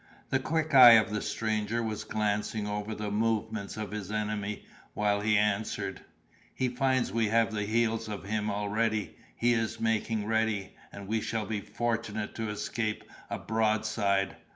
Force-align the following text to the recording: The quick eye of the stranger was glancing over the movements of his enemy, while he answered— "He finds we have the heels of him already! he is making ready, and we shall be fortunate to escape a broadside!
The 0.31 0.39
quick 0.39 0.73
eye 0.73 0.93
of 0.93 1.11
the 1.11 1.21
stranger 1.21 1.83
was 1.83 2.03
glancing 2.03 2.65
over 2.65 2.95
the 2.95 3.11
movements 3.11 3.77
of 3.77 3.91
his 3.91 4.11
enemy, 4.11 4.65
while 4.95 5.21
he 5.21 5.37
answered— 5.37 6.01
"He 6.55 6.69
finds 6.69 7.11
we 7.13 7.27
have 7.27 7.51
the 7.53 7.65
heels 7.65 8.07
of 8.09 8.23
him 8.23 8.49
already! 8.49 9.15
he 9.35 9.53
is 9.53 9.79
making 9.79 10.25
ready, 10.25 10.75
and 10.91 11.07
we 11.07 11.21
shall 11.21 11.45
be 11.45 11.61
fortunate 11.61 12.33
to 12.33 12.49
escape 12.49 13.03
a 13.29 13.37
broadside! 13.37 14.37